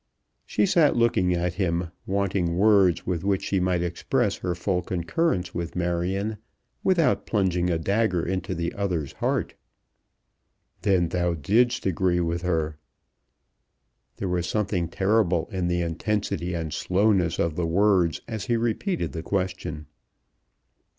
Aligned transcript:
She 0.47 0.65
sat 0.65 0.95
looking 0.95 1.31
at 1.35 1.53
him, 1.53 1.89
wanting 2.07 2.57
words 2.57 3.05
with 3.05 3.23
which 3.23 3.43
she 3.43 3.59
might 3.59 3.83
express 3.83 4.37
her 4.37 4.55
full 4.55 4.81
concurrence 4.81 5.53
with 5.53 5.75
Marion 5.75 6.37
without 6.83 7.27
plunging 7.27 7.69
a 7.69 7.77
dagger 7.77 8.25
into 8.25 8.55
the 8.55 8.73
other's 8.73 9.11
heart. 9.13 9.53
"Then 10.81 11.09
thou 11.09 11.35
didst 11.35 11.85
agree 11.85 12.19
with 12.19 12.41
her?" 12.41 12.79
There 14.15 14.27
was 14.27 14.47
something 14.49 14.87
terrible 14.87 15.47
in 15.51 15.67
the 15.67 15.81
intensity 15.81 16.55
and 16.55 16.73
slowness 16.73 17.37
of 17.37 17.55
the 17.55 17.67
words 17.67 18.21
as 18.27 18.45
he 18.45 18.57
repeated 18.57 19.11
the 19.11 19.21
question. 19.21 19.85